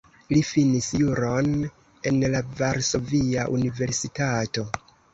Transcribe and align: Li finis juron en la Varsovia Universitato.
Li 0.35 0.39
finis 0.51 0.87
juron 1.01 1.53
en 2.13 2.19
la 2.33 2.43
Varsovia 2.65 3.49
Universitato. 3.61 4.71